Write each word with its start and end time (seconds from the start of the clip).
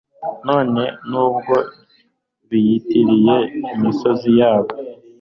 kabone 0.41 0.83
n'ubwo 1.09 1.55
biyitiriye 2.49 3.35
imisozi 3.75 4.29
yabo 4.39 4.69